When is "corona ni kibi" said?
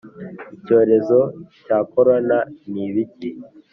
1.91-3.29